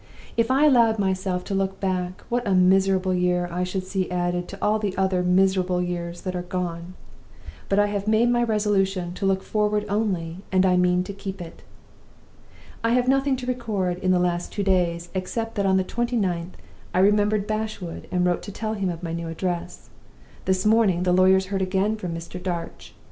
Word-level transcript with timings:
If 0.35 0.49
I 0.49 0.65
allowed 0.65 0.97
myself 0.97 1.43
to 1.43 1.53
look 1.53 1.79
back, 1.79 2.21
what 2.27 2.47
a 2.47 2.55
miserable 2.55 3.13
year 3.13 3.47
I 3.51 3.63
should 3.63 3.83
see 3.85 4.09
added 4.09 4.47
to 4.47 4.57
all 4.59 4.79
the 4.79 4.97
other 4.97 5.21
miserable 5.21 5.79
years 5.79 6.21
that 6.21 6.35
are 6.35 6.41
gone! 6.41 6.95
But 7.69 7.77
I 7.77 7.85
have 7.85 8.07
made 8.07 8.31
my 8.31 8.41
resolution 8.41 9.13
to 9.13 9.27
look 9.27 9.43
forward 9.43 9.85
only, 9.87 10.37
and 10.51 10.65
I 10.65 10.75
mean 10.75 11.03
to 11.03 11.13
keep 11.13 11.39
it. 11.39 11.61
"I 12.83 12.93
have 12.93 13.07
nothing 13.07 13.35
to 13.35 13.45
record 13.45 14.03
of 14.03 14.09
the 14.09 14.17
last 14.17 14.51
two 14.51 14.63
days, 14.63 15.11
except 15.13 15.53
that 15.53 15.67
on 15.67 15.77
the 15.77 15.83
twenty 15.83 16.15
ninth 16.15 16.57
I 16.95 16.99
remembered 16.99 17.45
Bashwood, 17.45 18.07
and 18.11 18.25
wrote 18.25 18.41
to 18.41 18.51
tell 18.51 18.73
him 18.73 18.89
of 18.89 19.03
my 19.03 19.13
new 19.13 19.27
address. 19.27 19.91
This 20.45 20.65
morning 20.65 21.03
the 21.03 21.13
lawyers 21.13 21.45
heard 21.53 21.61
again 21.61 21.95
from 21.95 22.15
Mr. 22.15 22.41
Darch. 22.41 22.93